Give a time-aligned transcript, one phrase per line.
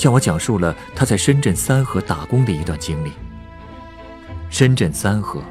[0.00, 3.12] 向我讲述了他在深圳三河打工的一段经历。
[4.48, 5.42] 深圳三河，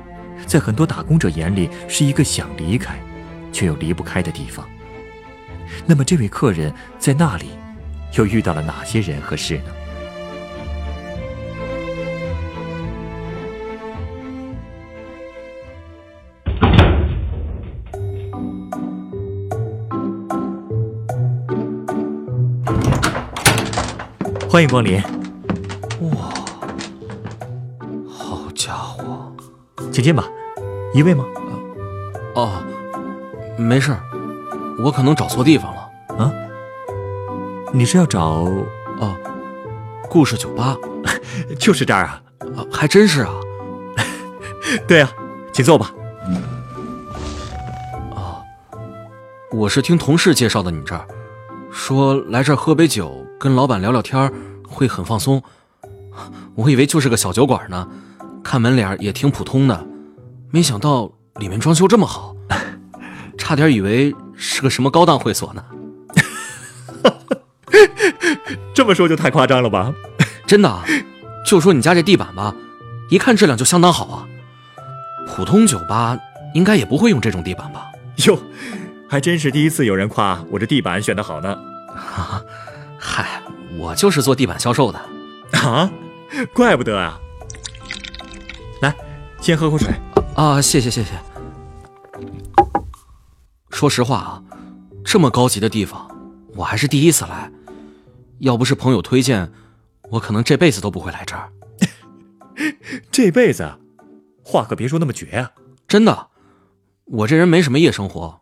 [0.48, 3.00] 在很多打工者眼里是一个想离开，
[3.52, 4.68] 却又离不开的地方。
[5.86, 7.52] 那么，这位客人在那里，
[8.18, 9.66] 又遇到了哪些人和事呢？
[24.60, 25.02] 欢迎光临，
[26.02, 26.34] 哇，
[28.10, 29.34] 好家伙！
[29.90, 30.26] 请进吧。
[30.94, 31.24] 一位吗？
[32.36, 32.62] 哦，
[33.58, 34.02] 没事儿，
[34.84, 35.90] 我可能找错地方了。
[36.18, 36.34] 啊？
[37.72, 38.22] 你是要找？
[39.00, 39.16] 哦，
[40.10, 40.76] 故事酒吧，
[41.58, 42.22] 就是这儿啊？
[42.58, 43.32] 啊，还真是啊。
[44.86, 45.10] 对啊，
[45.54, 45.90] 请坐吧。
[48.12, 48.44] 哦，
[49.54, 51.08] 我是听同事介绍的你这儿，
[51.72, 54.32] 说来这儿喝杯酒，跟老板聊聊天
[54.68, 55.42] 会很放松。
[56.56, 57.88] 我以为就是个小酒馆呢，
[58.44, 59.88] 看门脸也挺普通的，
[60.52, 61.10] 没想到
[61.40, 62.36] 里面装修这么好，
[63.40, 65.64] 差点以为是个什么高档会所呢。
[68.74, 69.94] 这么说就太夸张了吧？
[70.46, 70.84] 真的，
[71.46, 72.54] 就说你家这地板吧，
[73.10, 74.28] 一看质量就相当好啊。
[75.28, 76.18] 普通酒吧
[76.54, 77.86] 应该也不会用这种地板吧？
[78.28, 78.38] 哟，
[79.08, 81.58] 还真是第一次有人夸我这地板选的好呢。
[83.00, 83.42] 哈，嗨，
[83.78, 85.00] 我就是做地板销售的。
[85.54, 85.90] 啊，
[86.54, 87.20] 怪不得啊。
[88.82, 88.94] 来，
[89.42, 89.90] 先喝口水。
[90.36, 91.12] 啊，谢谢谢谢。
[93.70, 94.44] 说实话啊，
[95.04, 96.10] 这么高级的地方，
[96.56, 97.50] 我还是第一次来。
[98.40, 99.52] 要不是朋友推荐，
[100.10, 101.52] 我可能这辈子都不会来这儿。
[103.12, 103.70] 这辈子，
[104.44, 105.52] 话可别说那么绝啊！
[105.88, 106.28] 真的，
[107.06, 108.42] 我这人没什么夜生活，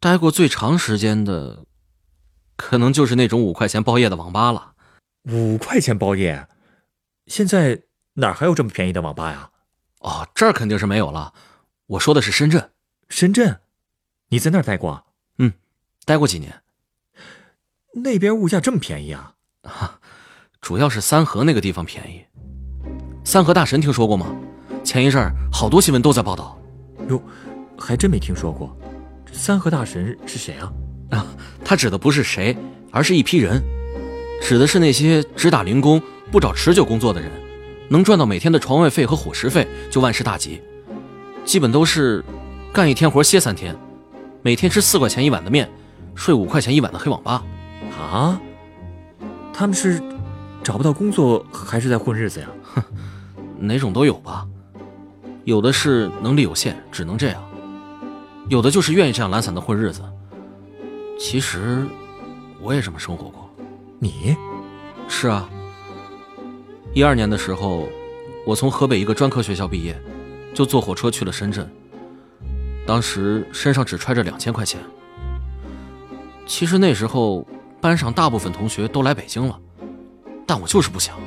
[0.00, 1.64] 待过最长时间的，
[2.64, 4.74] 可能就是那种五块钱包夜的网吧了。
[5.24, 6.46] 五块钱包夜，
[7.26, 7.82] 现在
[8.14, 9.50] 哪还有这么便宜的网吧呀？
[9.98, 11.34] 哦，这儿肯定是没有了。
[11.86, 12.70] 我说的是深圳。
[13.08, 13.58] 深圳，
[14.28, 15.04] 你在那儿待过？
[15.38, 15.52] 嗯，
[16.04, 16.62] 待过几年。
[17.94, 19.34] 那边物价这么便宜啊？
[19.62, 19.98] 啊，
[20.60, 22.24] 主要是三河那个地方便宜。
[23.24, 24.34] 三河大神听说过吗？
[24.84, 26.56] 前一阵儿好多新闻都在报道。
[27.08, 27.20] 哟，
[27.76, 28.74] 还真没听说过。
[29.32, 30.72] 三河大神是谁啊？
[31.62, 32.56] 啊，他指的不是谁，
[32.90, 33.62] 而是一批人，
[34.42, 37.30] 指的是那些只打零工、不找持久工作的人，
[37.88, 40.60] 能赚到每天的床位费和伙食费就万事大吉。
[41.44, 42.24] 基本都是
[42.72, 43.76] 干一天活歇三天，
[44.42, 45.68] 每天吃四块钱一碗的面，
[46.14, 47.44] 睡五块钱一晚的黑网吧。
[47.98, 48.40] 啊，
[49.52, 50.00] 他们是
[50.62, 52.46] 找不到工作，还是在混日子呀？
[52.62, 52.82] 哼，
[53.58, 54.46] 哪种都有吧。
[55.44, 57.40] 有的是能力有限，只能这样；
[58.48, 60.02] 有的就是愿意这样懒散的混日子。
[61.18, 61.86] 其实
[62.60, 63.48] 我也这么生活过。
[63.98, 64.36] 你？
[65.08, 65.48] 是啊。
[66.94, 67.88] 一二年的时候，
[68.46, 70.00] 我从河北一个专科学校毕业，
[70.52, 71.70] 就坐火车去了深圳。
[72.86, 74.80] 当时身上只揣着两千块钱。
[76.46, 77.46] 其实那时候。
[77.82, 79.58] 班上大部分同学都来北京了，
[80.46, 81.18] 但我就是不想。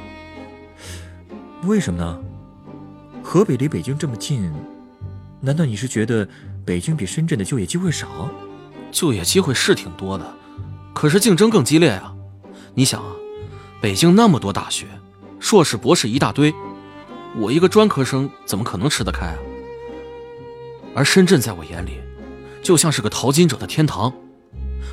[1.63, 2.17] 为什么呢？
[3.21, 4.49] 河北离北京这么近，
[5.41, 6.25] 难道你是觉得
[6.63, 8.29] 北京比深圳的就业机会少？
[8.95, 10.33] 就业机会是挺多的，
[10.93, 12.15] 可是竞争更激烈啊！
[12.73, 13.11] 你想啊，
[13.81, 14.87] 北京那么多大学，
[15.37, 16.55] 硕士、博士一大堆，
[17.35, 19.37] 我一个专科生怎么可能吃得开啊？
[20.95, 21.99] 而深圳在我眼里，
[22.63, 24.13] 就像是个淘金者的天堂。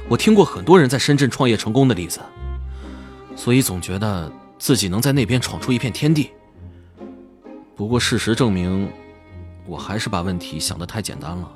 [0.08, 2.19] 我听过很多人在深圳创业成功的例子，
[3.36, 6.28] 所以总觉得自己能在那边闯出一片天地。
[7.76, 8.90] 不过事实证明，
[9.64, 11.48] 我还是把问题想得太简单了。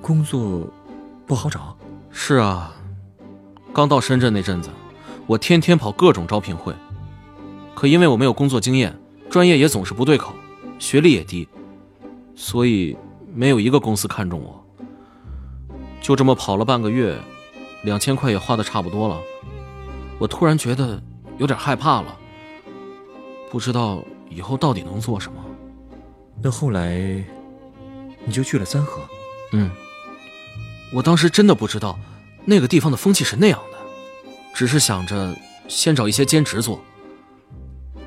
[0.00, 0.72] 工作
[1.30, 1.76] 不好找？
[2.10, 2.74] 是啊，
[3.72, 4.68] 刚到深圳那阵子，
[5.28, 6.74] 我天天跑各种招聘会，
[7.72, 8.98] 可因为我没有工作经验，
[9.30, 10.34] 专业也总是不对口，
[10.80, 11.48] 学历也低，
[12.34, 12.96] 所以
[13.32, 14.60] 没有一个公司看中我。
[16.00, 17.16] 就这么跑了半个月。
[17.84, 19.18] 两千块也花的差不多了，
[20.18, 21.00] 我突然觉得
[21.38, 22.14] 有点害怕了，
[23.50, 25.38] 不知道以后到底能做什么。
[26.42, 26.98] 那后来
[28.24, 29.00] 你就去了三河？
[29.52, 29.70] 嗯，
[30.92, 31.98] 我当时真的不知道
[32.44, 33.78] 那个地方的风气是那样的，
[34.54, 35.36] 只是想着
[35.68, 36.82] 先找一些兼职做。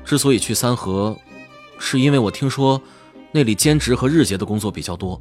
[0.04, 1.16] 之所以去三河，
[1.78, 2.80] 是因为我听说
[3.32, 5.20] 那里兼职和日结的工作比较多，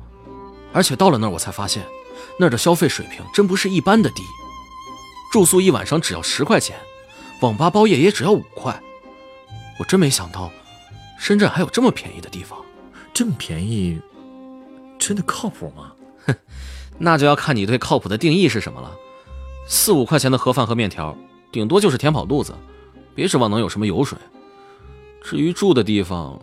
[0.74, 1.84] 而且到了那儿我才发现，
[2.38, 4.24] 那儿的消费水平真不是一般的低。
[5.32, 6.76] 住宿一晚上只要十块钱，
[7.40, 8.78] 网吧包夜也只要五块。
[9.80, 10.52] 我真没想到，
[11.18, 12.60] 深圳还有这么便宜的地方。
[13.14, 14.00] 这么便宜，
[15.00, 15.94] 真的靠谱吗？
[16.26, 16.36] 哼，
[17.04, 18.96] 那就要看你对靠谱的定义是什么了。
[19.68, 21.14] 四五块钱的盒饭和面条，
[21.52, 22.56] 顶多就是填饱肚子，
[23.14, 24.18] 别指望能有什么油水。
[25.22, 26.42] 至于住的地方，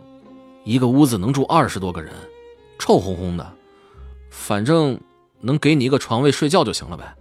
[0.65, 2.13] 一个屋子能住二十多个人，
[2.79, 3.53] 臭烘烘的，
[4.31, 5.01] 反正
[5.41, 7.17] 能给你一个床位睡觉就行了呗。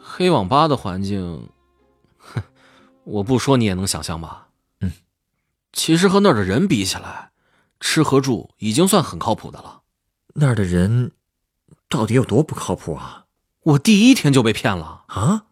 [0.00, 1.48] 黑网吧的环境，
[2.18, 2.42] 哼，
[3.04, 4.48] 我不说你也能想象吧？
[4.80, 4.90] 嗯，
[5.72, 7.30] 其实和那儿的人比起来，
[7.78, 9.82] 吃和住已经算很靠谱的了。
[10.34, 11.12] 那儿的人
[11.94, 13.26] 到底有多不靠谱啊？
[13.62, 15.44] 我第一天就被骗了啊！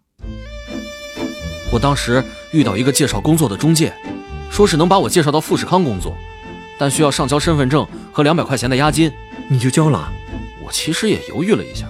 [1.72, 3.94] 我当时遇到一个介绍工作的中介，
[4.50, 6.12] 说是能把我介绍到富士康工作，
[6.80, 9.12] 但需要上交身份证和两百块钱的押金。
[9.48, 10.12] 你就交了？
[10.64, 11.86] 我其实也犹豫了一下，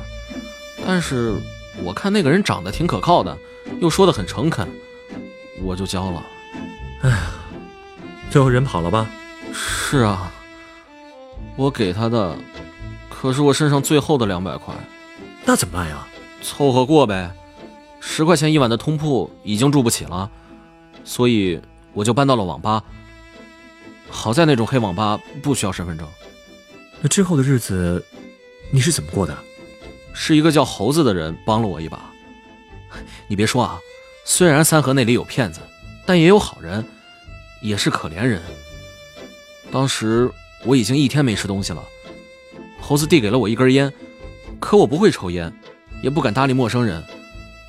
[0.87, 1.35] 但是。
[1.83, 3.37] 我看那个人长得挺可靠的，
[3.81, 4.69] 又说的很诚恳，
[5.63, 6.23] 我就交了。
[7.01, 7.17] 哎呀，
[8.31, 9.09] 最后人跑了吧？
[9.55, 10.31] 是啊，
[11.57, 12.37] 我给他的，
[13.23, 14.75] 可是我身上最后的两百块。
[15.45, 16.09] 那怎么办呀？
[16.43, 17.33] 凑合过呗。
[18.01, 20.29] 十块钱一晚的通铺已经住不起了，
[21.05, 22.83] 所以我就搬到了网吧。
[24.11, 26.05] 好在那种黑网吧不需要身份证。
[27.01, 28.05] 那之后的日子，
[28.73, 29.39] 你是怎么过的？
[30.13, 32.11] 是一个叫猴子的人帮了我一把。
[33.29, 33.79] 你别说啊，
[34.25, 35.61] 虽然三河那里有骗子，
[36.05, 36.85] 但也有好人，
[37.61, 38.43] 也是可怜人。
[39.71, 40.29] 当时
[40.65, 41.81] 我已经一天没吃东西了，
[42.83, 43.91] 猴子递给了我一根烟，
[44.59, 45.51] 可我不会抽烟，
[46.03, 47.03] 也不敢搭理陌生人，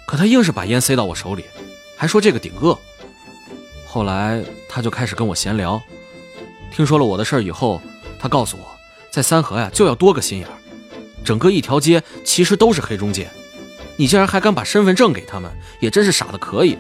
[0.08, 1.46] 可他硬是把烟塞到我手里，
[1.96, 2.78] 还说这个顶饿。
[3.86, 5.80] 后来他就开始跟我闲聊，
[6.72, 7.80] 听说了我的事儿以后，
[8.20, 8.66] 他告诉我，
[9.12, 10.48] 在三河呀就要多个心眼。
[11.24, 13.30] 整个一条街其实都是黑中介，
[13.96, 15.50] 你竟然还敢把身份证给他们，
[15.80, 16.78] 也真是傻的可以。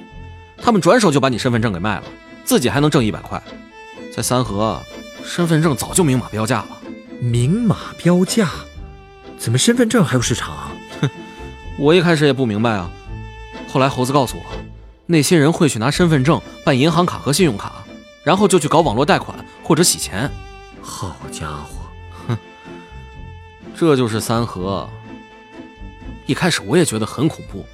[0.57, 2.03] 他们转手就把你身份证给卖了，
[2.44, 3.41] 自己还能挣一百块。
[4.12, 4.81] 在三河，
[5.24, 6.81] 身份证早就明码标价了。
[7.24, 8.50] 明码标价？
[9.38, 10.72] 怎么身份证还有市场啊？
[11.00, 11.10] 哼，
[11.80, 12.92] 我一开始也不明白啊。
[13.70, 14.44] 后来猴子告诉我，
[15.06, 17.86] 那些人会去拿身份证办银行卡和信用卡，
[18.25, 20.30] 然后就去搞网络贷款或者洗钱。
[20.81, 21.90] 好家伙！
[22.28, 22.38] 哼
[23.74, 24.90] 这就是三河。
[26.26, 27.66] 一开始我也觉得很恐怖，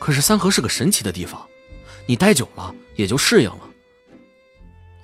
[0.00, 1.40] 可是三河是个神奇的地方，
[2.06, 3.60] 你待久了也就适应了。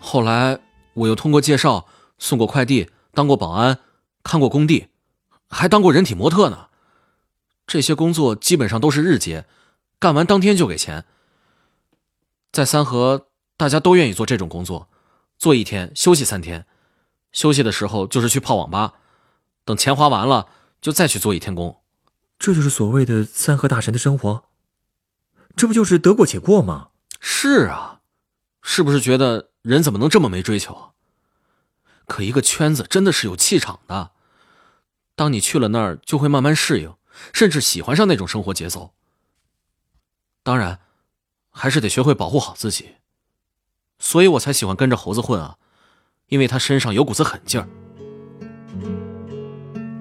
[0.00, 0.59] 后来
[0.93, 1.87] 我又通过介绍
[2.19, 3.78] 送过快递，当过保安，
[4.22, 4.88] 看过工地，
[5.49, 6.69] 还当过人体模特呢。
[7.66, 9.46] 这些工作基本上都是日结，
[9.99, 11.05] 干完当天就给钱。
[12.52, 14.88] 在三河，大家都愿意做这种工作，
[15.38, 16.66] 做一天休息三天，
[17.32, 18.94] 休息的时候就是去泡网吧。
[19.64, 20.49] 等钱花完了，
[20.81, 21.81] 就再去做一天工，
[22.38, 24.44] 这就是所谓的三河大神的生活。
[25.56, 26.88] 这不就是得过且过吗？
[27.20, 28.00] 是啊，
[28.61, 30.94] 是不是觉得人怎么能这么没追求？
[32.06, 34.11] 可一个圈子真的是有气场的，
[35.15, 36.95] 当你去了那儿，就会慢慢适应，
[37.33, 38.93] 甚至喜欢上那种生活节奏。
[40.43, 40.81] 当然，
[41.51, 42.97] 还是得学会保护好自己，
[43.99, 45.56] 所以我才喜欢跟着猴子混啊，
[46.28, 47.69] 因为他身上有股子狠劲儿。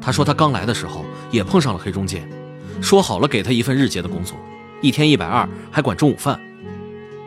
[0.01, 2.27] 他说他刚来的时候也碰上了黑中介，
[2.81, 4.37] 说好了给他一份日结的工作，
[4.81, 6.37] 一天一百二，还管中午饭。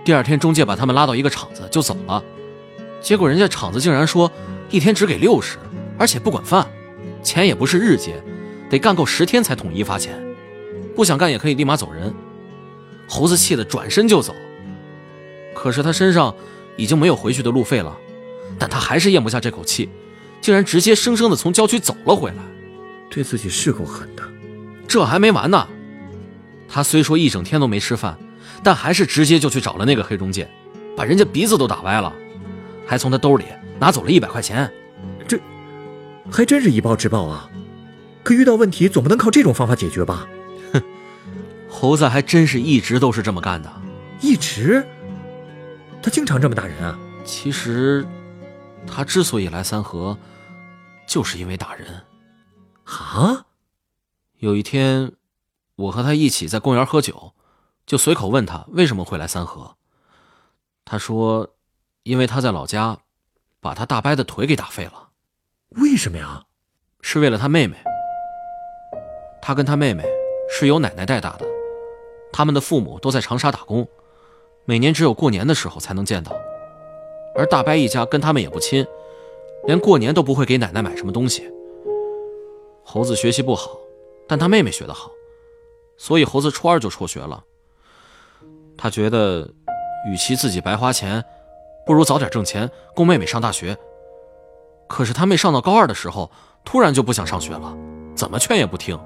[0.04, 2.22] 第二天中介把他们拉到一个厂子就走了，
[3.00, 4.30] 结果人家厂子竟然说
[4.70, 5.58] 一天只给六十，
[5.98, 6.66] 而且不管饭，
[7.22, 8.22] 钱也不是日结，
[8.68, 10.14] 得干够十天才统一发钱，
[10.94, 12.12] 不想干也可以立马走人。
[13.08, 14.34] 猴子气得转身就走，
[15.54, 16.34] 可是他身上
[16.76, 17.96] 已经没有回去的路费了，
[18.58, 19.88] 但他还是咽不下这口气，
[20.40, 22.36] 竟然直接生生的从郊区走了回来。
[23.08, 24.22] 对自己是够狠的，
[24.88, 25.68] 这还没完呢。
[26.68, 28.18] 他虽说一整天都没吃饭，
[28.64, 30.50] 但还是直接就去找了那个黑中介，
[30.96, 32.12] 把人家鼻子都打歪了，
[32.84, 33.44] 还从他兜里
[33.78, 34.72] 拿走了一百块钱。
[35.26, 35.38] 这
[36.30, 37.50] 还真是以暴制暴啊！
[38.22, 40.26] 可遇到问题总不能靠这种方法解决吧？
[40.72, 40.82] 哼，
[41.68, 43.72] 猴子还真是一直都是这么干的。
[44.20, 44.84] 一直？
[46.02, 46.98] 他经常这么打人啊？
[47.24, 48.06] 其实，
[48.86, 50.18] 他之所以来三河，
[51.06, 52.04] 就是因为打人。
[52.84, 53.46] 啊！
[54.38, 55.12] 有一天，
[55.76, 57.32] 我和他一起在公园喝酒，
[57.86, 59.76] 就随口问他为什么会来三河。
[60.84, 61.48] 他说，
[62.02, 62.98] 因为他在老家
[63.66, 65.08] 把他大伯的腿给打废了。
[65.70, 66.44] 为什么呀？
[67.00, 67.76] 是为了他妹妹。
[69.42, 70.04] 他跟他妹妹
[70.48, 71.44] 是由奶奶带大的，
[72.32, 73.88] 他们的父母都在长沙打工，
[74.66, 76.30] 每年只有过年的时候才能见到。
[77.34, 78.86] 而大伯一家跟他们也不亲，
[79.64, 81.52] 连过年都不会给奶奶买什么东西。
[82.84, 83.76] 猴子学习不好，
[84.28, 85.10] 但他妹妹学得好，
[85.96, 87.42] 所以猴子初二就辍学了。
[88.78, 89.50] 他觉得，
[90.08, 91.24] 与其自己白花钱，
[91.86, 93.78] 不如早点挣钱供妹妹上大学。
[94.88, 96.30] 可是他妹上到高二的时候，
[96.64, 97.74] 突然就不想上学了，
[98.14, 98.98] 怎么劝也不听，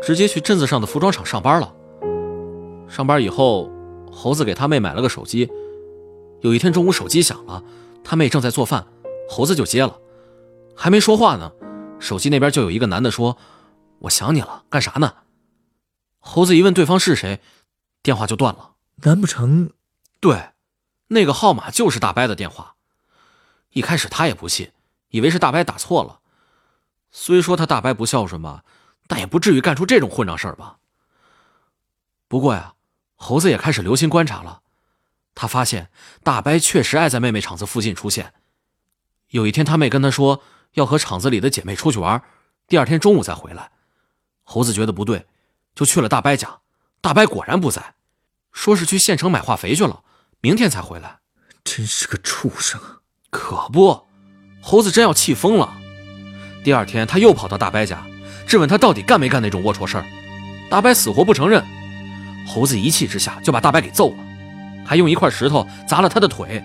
[0.00, 1.74] 直接去镇子上的服装厂上班了。
[2.88, 3.70] 上班以后，
[4.10, 5.50] 猴子给他妹买了个手机。
[6.40, 7.62] 有一天中午，手机响了，
[8.02, 8.86] 他妹正在做饭，
[9.28, 9.98] 猴子就接了，
[10.74, 11.52] 还没说话呢，
[11.98, 13.36] 手机那边就有一个男的说
[14.00, 15.12] ：“我想你了，干啥呢？”
[16.18, 17.40] 猴子一问对方是谁，
[18.02, 18.72] 电话就断了。
[19.02, 19.70] 难不成？
[20.20, 20.50] 对，
[21.12, 22.74] 那个号码就是大伯的电话。
[23.70, 24.72] 一开始他也不信，
[25.10, 26.20] 以为是大伯打错了。
[27.10, 28.64] 虽说他大伯不孝顺吧，
[29.06, 30.78] 但也不至于干出这种混账事儿吧。
[32.28, 32.74] 不过呀，
[33.16, 34.62] 猴子也开始留心观察了。
[35.34, 35.90] 他发现
[36.22, 38.32] 大伯确实爱在妹妹厂子附近出现。
[39.30, 42.22] 有一天，他妹跟他说要和厂子里的姐妹出去玩，
[42.66, 43.72] 第二天中午再回来。
[44.44, 45.26] 猴子觉得不对，
[45.74, 46.60] 就去了大伯家。
[47.00, 47.94] 大伯果然不在，
[48.52, 50.02] 说是去县城买化肥去了，
[50.42, 51.18] 明天才回来。
[51.62, 52.80] 真是个畜生！
[53.28, 54.06] 可不，
[54.62, 55.76] 猴子真要气疯了。
[56.64, 58.02] 第二天，他又跑到大伯家，
[58.46, 60.04] 质问他到底干没干那种龌龊事儿。
[60.70, 61.62] 大伯死活不承认。
[62.48, 64.16] 猴子一气之下就把大伯给揍了。
[64.84, 66.64] 还用一块石头砸了他的腿。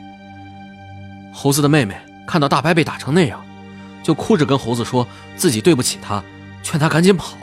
[1.33, 3.45] 猴子的妹妹看到大伯被打成那样，
[4.01, 5.05] 就哭着跟猴子说
[5.35, 6.23] 自己对不起他，
[6.63, 7.37] 劝他赶紧跑。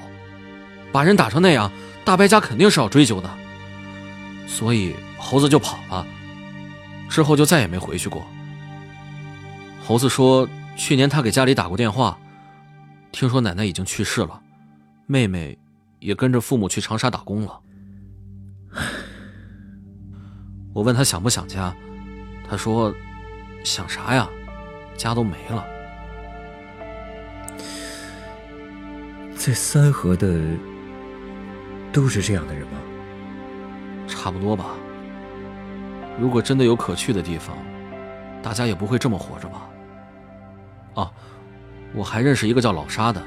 [0.90, 1.70] 把人打成那样，
[2.04, 3.30] 大伯家肯定是要追究的，
[4.48, 6.06] 所以猴子就跑了。
[7.12, 8.24] 之后就再也没回去过。
[9.86, 12.18] 猴子说，去年他给家里打过电话，
[13.10, 14.40] 听说奶奶已经去世了，
[15.06, 15.58] 妹妹
[15.98, 17.60] 也跟着父母去长沙打工了。
[20.72, 21.76] 我问他想不想家，
[22.48, 22.94] 他说
[23.62, 24.26] ：“想啥呀，
[24.96, 25.62] 家都没了。”
[29.36, 30.40] 在三河的
[31.92, 32.78] 都是这样的人吗？
[34.08, 34.64] 差不多吧。
[36.18, 37.56] 如果真的有可去的地方，
[38.42, 39.68] 大家也不会这么活着吧？
[40.94, 41.10] 哦，
[41.94, 43.22] 我还认识一个叫老沙的，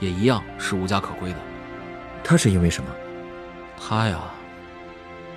[0.00, 1.38] 也一样是无家可归的。
[2.24, 2.90] 他是因为什么？
[3.78, 4.20] 他呀，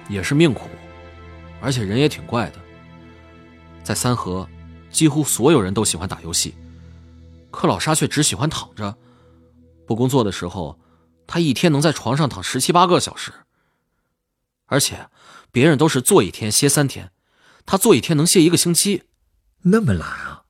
[0.10, 0.70] 也是命苦。
[1.62, 2.60] 而且人也挺怪的，
[3.84, 4.46] 在三河，
[4.90, 6.54] 几乎所有人都喜欢打游戏，
[7.52, 8.94] 可老沙却只喜欢躺着。
[9.88, 10.78] 不工作的时候，
[11.26, 13.32] 他一天能在床上躺十七八个小时。
[14.66, 15.08] 而且，
[15.54, 17.12] 别人都是坐一天歇三天，
[17.64, 19.04] 他坐一天能歇一个星期，
[19.62, 20.46] 那么懒啊？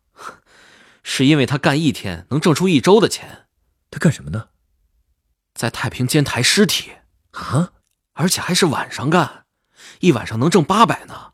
[1.04, 3.48] 是因为他干一天能挣出一周的钱。
[3.92, 4.48] 他干什么呢？
[5.54, 6.94] 在太平间抬尸体
[7.32, 7.74] 啊！
[8.14, 9.44] 而且还是晚上干。
[10.00, 11.34] 一晚上能挣八百呢，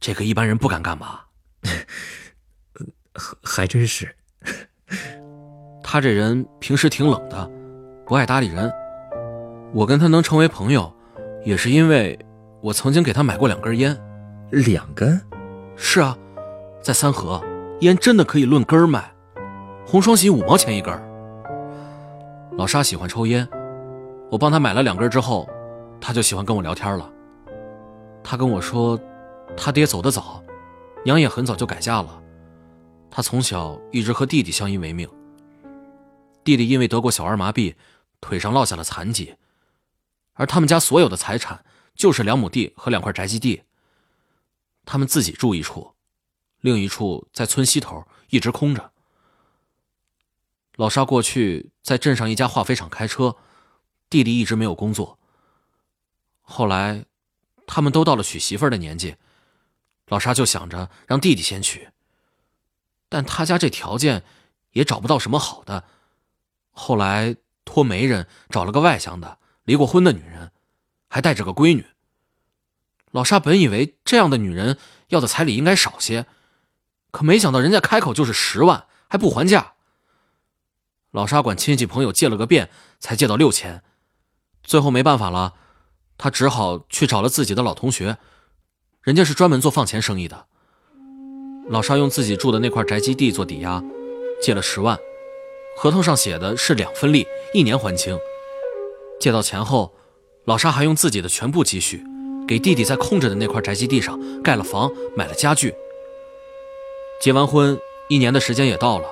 [0.00, 1.26] 这个一般人不敢干吧？
[3.44, 4.16] 还真是。
[5.82, 7.46] 他这人平时挺冷的，
[8.06, 8.72] 不爱搭理人。
[9.74, 10.90] 我跟他能成为朋友，
[11.44, 12.18] 也是因为
[12.60, 13.96] 我曾经给他买过两根烟。
[14.50, 15.20] 两根？
[15.76, 16.16] 是啊，
[16.80, 17.42] 在三河，
[17.80, 19.12] 烟真的可以论根卖，
[19.86, 20.94] 红双喜五毛钱一根。
[22.56, 23.46] 老沙喜欢抽烟，
[24.30, 25.48] 我帮他买了两根之后，
[26.00, 27.10] 他就喜欢跟我聊天了。
[28.22, 28.98] 他跟我说，
[29.56, 30.42] 他爹走得早，
[31.04, 32.22] 娘也很早就改嫁了。
[33.10, 35.08] 他从小一直和弟弟相依为命。
[36.44, 37.74] 弟弟因为得过小儿麻痹，
[38.20, 39.34] 腿上落下了残疾，
[40.34, 41.64] 而他们家所有的财产
[41.96, 43.62] 就是两亩地和两块宅基地。
[44.84, 45.94] 他们自己住一处，
[46.60, 48.92] 另一处在村西头一直空着。
[50.76, 53.36] 老沙过去在镇上一家化肥厂开车，
[54.08, 55.18] 弟弟一直没有工作。
[56.42, 57.04] 后来。
[57.68, 59.16] 他们都到了娶媳妇儿的年纪，
[60.06, 61.88] 老沙就想着让弟弟先娶。
[63.08, 64.22] 但他家这条件
[64.70, 65.82] 也找不到什么好的，
[66.70, 67.34] 后来
[67.64, 70.52] 托媒人找了个外乡的，离过婚的女人，
[71.08, 71.86] 还带着个闺女。
[73.12, 76.26] 老沙本以为这样的女人要的彩礼应该少些，
[77.10, 79.74] 可没想到人家开口就是十万，还不还价。
[81.12, 82.68] 老沙管亲戚朋友借了个遍，
[83.00, 83.82] 才借到六千，
[84.62, 85.54] 最后没办法了。
[86.18, 88.18] 他只好去找了自己的老同学，
[89.02, 90.46] 人家是专门做放钱生意的。
[91.68, 93.82] 老沙用自己住的那块宅基地做抵押，
[94.42, 94.98] 借了十万，
[95.78, 98.18] 合同上写的是两分利，一年还清。
[99.18, 99.95] 借到钱后，
[100.46, 102.04] 老沙还用自己的全部积蓄，
[102.46, 105.74] 给弟弟在空着的那块宅基地上盖了房，买了家具。
[107.20, 107.76] 结完婚，
[108.08, 109.08] 一年的时间也到了，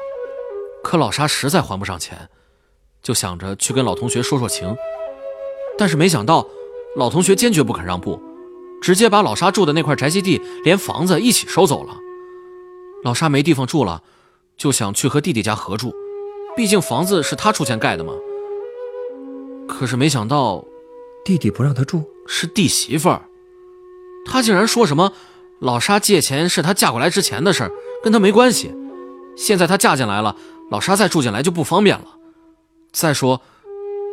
[0.85, 2.29] 可老沙实在还不上钱，
[3.03, 4.77] 就想着去跟老同学说说情，
[5.77, 6.47] 但是没想到。
[6.97, 8.23] 老同学坚决不肯让步，
[8.81, 11.97] 直接把老沙住的那块宅基地连房子一起收走了。
[13.03, 14.01] 老沙没地方住了，
[14.57, 15.93] 就想去和弟弟家合住，
[16.57, 18.13] 毕竟房子是他出钱盖的嘛。
[19.67, 20.65] 可是没想到，
[21.25, 23.23] 弟弟不让他住，是弟媳妇儿，
[24.27, 25.13] 他竟然说什么
[25.59, 27.71] 老沙借钱是他嫁过来之前的事儿，
[28.03, 28.75] 跟他没关系。
[29.37, 30.37] 现在他嫁进来了，
[30.71, 32.07] 老沙再住进来就不方便了。
[32.93, 33.41] 再说，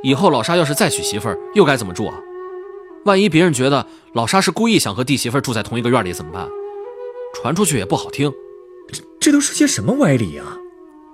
[0.03, 2.15] 以后老沙要是再娶媳妇儿，又该怎么住啊？
[3.05, 6.47] 万一别人觉得老沙是故意想和弟媳妇儿住在同一个院里怎么办？
[7.35, 8.31] 传出去也不好听。
[8.91, 10.57] 这这都是些什么歪理啊！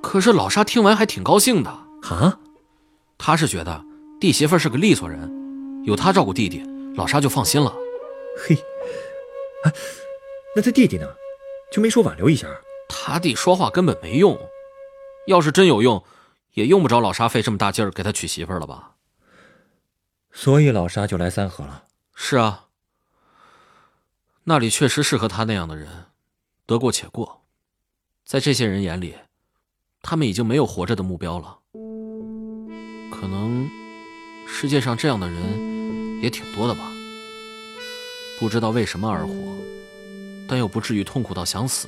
[0.01, 1.69] 可是老沙听完还挺高兴的
[2.09, 2.39] 啊，
[3.17, 3.83] 他是觉得
[4.19, 5.36] 弟媳妇是个利索人，
[5.87, 6.61] 有他照顾弟弟，
[6.97, 7.73] 老沙就放心了。
[8.45, 8.53] 嘿，
[9.63, 9.73] 哎，
[10.53, 11.07] 那他弟弟呢？
[11.71, 12.45] 就没说挽留一下？
[12.89, 14.37] 他弟说话根本没用，
[15.27, 16.03] 要是真有用，
[16.55, 18.95] 也用不着老沙费这么大劲儿给他娶媳妇了吧？
[20.33, 21.85] 所以老沙就来三河了。
[22.13, 22.65] 是啊，
[24.43, 26.07] 那里确实适合他那样的人，
[26.65, 27.43] 得过且过。
[28.25, 29.15] 在这些人眼里，
[30.01, 31.59] 他们已经没有活着的目标了。
[33.09, 33.69] 可能
[34.45, 35.66] 世界上这样的人
[36.21, 36.91] 也挺多的吧。
[38.39, 39.33] 不知道为什么而活，
[40.47, 41.87] 但又不至于痛苦到想死，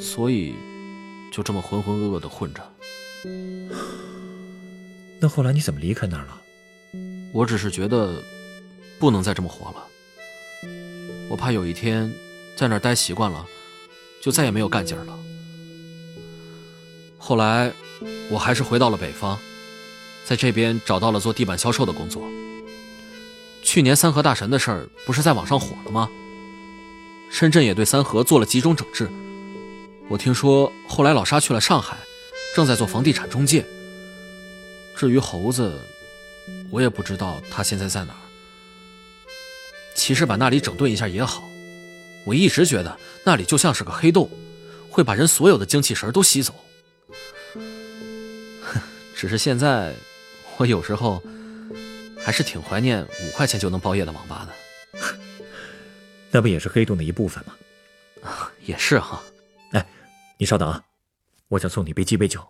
[0.00, 0.54] 所以
[1.32, 2.62] 就这么浑浑噩噩的混着。
[5.20, 6.40] 那后来你怎么离开那儿了？
[7.32, 8.22] 我只是觉得
[8.98, 9.86] 不能再这么活了。
[11.28, 12.12] 我怕有一天
[12.56, 13.46] 在那儿待习惯了。
[14.22, 15.18] 就再也没有干劲儿了。
[17.16, 17.72] 后来，
[18.30, 19.38] 我还是回到了北方，
[20.26, 22.22] 在这边找到了做地板销售的工作。
[23.70, 26.10] 去年三河大神的事儿不是在网上火了吗？
[27.30, 29.08] 深圳也对三河做了集中整治。
[30.08, 31.96] 我听说后来老沙去了上海，
[32.52, 33.64] 正在做房地产中介。
[34.96, 35.78] 至于猴子，
[36.68, 38.18] 我也不知道他现在在哪儿。
[39.94, 41.48] 其实把那里整顿一下也好。
[42.24, 44.28] 我一直觉得那里就像是个黑洞，
[44.90, 46.52] 会把人所有的精气神都吸走。
[49.14, 49.94] 只是现在，
[50.56, 51.22] 我有时候
[52.30, 55.00] 还是挺怀念五块钱就能包夜的网吧的。
[56.30, 57.52] 那不也是黑洞的一部分吗？
[58.22, 59.20] 啊，也是哈。
[59.72, 59.84] 哎，
[60.38, 60.80] 你稍等啊，
[61.48, 62.40] 我想送你杯鸡尾酒。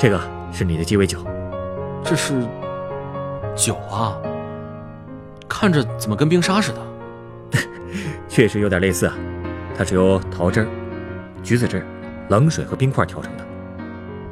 [0.00, 0.18] 这个
[0.50, 1.22] 是你的鸡尾酒，
[2.02, 2.32] 这是
[3.54, 4.16] 酒啊，
[5.46, 7.60] 看着怎么跟冰沙似的？
[8.26, 9.14] 确实有点类似啊。
[9.76, 10.66] 它是由桃汁、
[11.42, 11.84] 橘子汁、
[12.30, 13.46] 冷水和冰块调成的，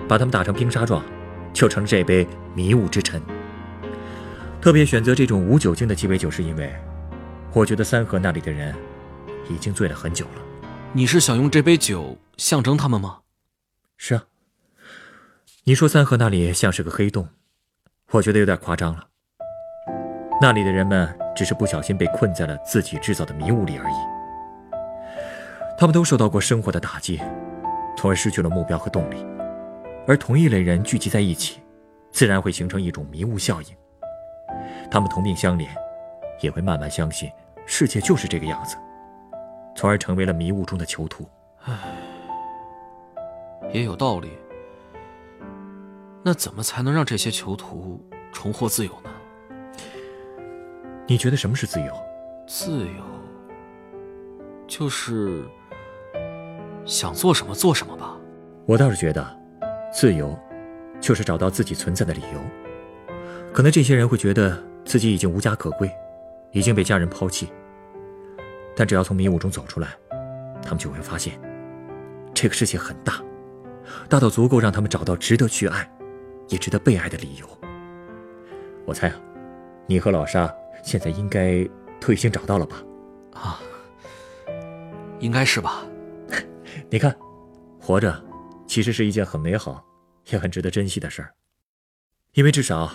[0.09, 1.05] 把它们打成冰沙状，
[1.53, 3.21] 就成了这杯迷雾之尘。
[4.63, 6.75] 特别选择这种无酒精的鸡尾酒，是因为
[7.53, 8.75] 我觉得三河那里的人
[9.51, 10.43] 已经醉了很久了。
[10.95, 13.19] 你是想用这杯酒象征他们吗？
[13.99, 14.25] 是啊。
[15.69, 17.29] 你说三河那里像是个黑洞，
[18.13, 19.07] 我觉得有点夸张了。
[20.41, 23.95] 那里的人们只是不小心被困在了自己制造的迷雾里而已。
[25.77, 27.21] 他们都受到过生活的打击，
[27.99, 29.23] 从而失去了目标和动力。
[30.07, 31.61] 而同一类人聚集在一起，
[32.11, 33.69] 自然会形成一种迷雾效应。
[34.91, 35.69] 他们同病相怜，
[36.41, 37.31] 也会慢慢相信
[37.67, 38.75] 世界就是这个样子，
[39.77, 41.29] 从而成为了迷雾中的囚徒。
[41.67, 41.77] 唉，
[43.71, 44.31] 也有道理。
[46.29, 47.99] 那怎么才能让这些囚徒
[48.35, 49.09] 重获自由呢？
[51.07, 51.91] 你觉得什么是自由？
[52.47, 53.03] 自由
[54.67, 55.43] 就是
[56.85, 58.15] 想做什么做什么吧。
[58.67, 59.27] 我倒是觉得，
[59.91, 60.39] 自由
[61.01, 63.07] 就是找到自己存在的理由。
[63.51, 65.91] 可能这些人会觉得自己已经无家可归，
[66.53, 67.51] 已经被家人抛弃。
[68.77, 69.89] 但只要从迷雾中走出来，
[70.63, 71.41] 他们就会发现，
[72.35, 73.15] 这个世界很大，
[74.11, 75.91] 大到足够让他们找到值得去爱。
[76.49, 77.47] 也值得被爱的理由。
[78.87, 79.21] 我猜啊，
[79.87, 81.69] 你和老沙现在应该
[82.01, 82.83] 都已经找到了吧？
[83.35, 83.61] 啊，
[85.21, 85.85] 应该是吧。
[86.91, 87.15] 你看，
[87.81, 88.25] 活着
[88.67, 89.85] 其实是一件很美好，
[90.31, 91.35] 也很值得珍惜的事儿。
[92.35, 92.91] 因为至少，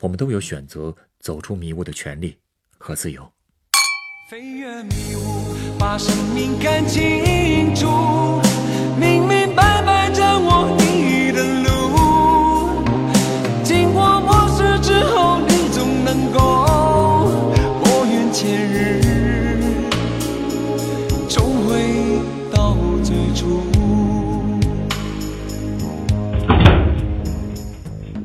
[0.00, 2.38] 我们都有选择走出迷雾的权利
[2.78, 3.32] 和自由。
[4.30, 7.86] 飞越迷雾，把生命看清楚，
[8.98, 10.76] 明明白白掌握
[15.02, 16.38] 后你总能够，
[17.80, 19.00] 我愿前日
[21.28, 22.20] 终会
[22.52, 23.62] 到最初。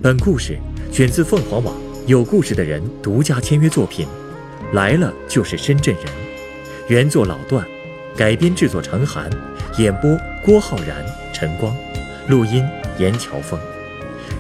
[0.02, 0.58] 本故事
[0.92, 1.76] 选自凤凰网
[2.08, 4.08] 有故事的人独家签约作品，
[4.74, 6.06] 来了就是深圳人，
[6.88, 7.66] 原作老段，
[8.18, 9.30] 改编制作成韩，
[9.78, 11.76] 演播郭浩然、陈光，
[12.28, 13.60] 录音严乔峰，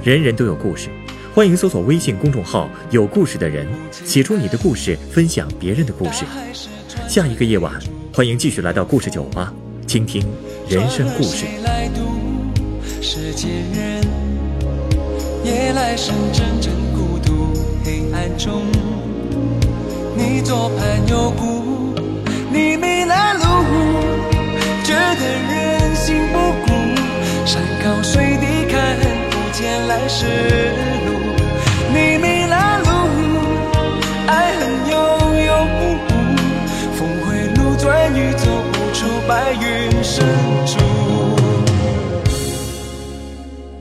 [0.03, 0.89] 人人都有故事。
[1.33, 3.65] 欢迎搜索微信公众号“有故事的人”，
[4.03, 6.25] 写出你的故事，分享别人的故事。
[7.07, 7.71] 下一个夜晚，
[8.13, 9.53] 欢迎继续来到故事酒吧，
[9.87, 10.21] 倾听
[10.67, 11.45] 人生故事。
[13.01, 14.01] 世界人，
[15.45, 17.53] 夜来深阵阵孤独，
[17.85, 18.63] 黑暗中，
[20.17, 21.95] 你左盼右顾，
[22.51, 23.43] 你迷了路，
[24.83, 26.73] 觉得人心不古，
[27.45, 28.97] 山高水低看
[29.29, 30.25] 不见来时
[38.37, 40.25] 走不出白云深
[40.65, 40.79] 处。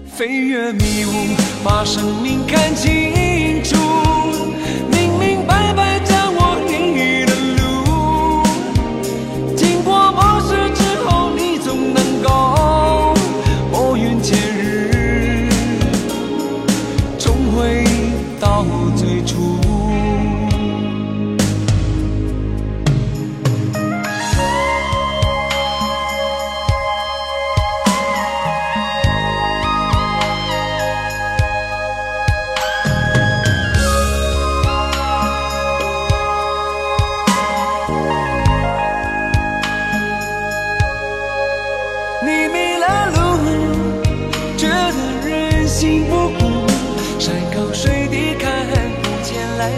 [0.06, 2.90] 飞越迷雾，把生命看清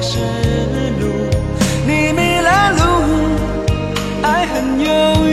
[0.01, 0.17] 才是
[1.01, 1.03] 路。
[1.87, 2.81] 你迷了路，
[4.23, 4.89] 爱恨悠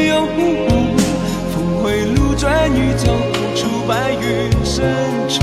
[0.06, 0.12] 悠，
[1.54, 4.94] 峰回路转欲走不出白云深
[5.30, 5.38] 处。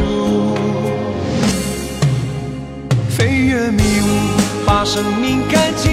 [3.09, 4.05] 飞越迷雾，
[4.66, 5.92] 把生命看清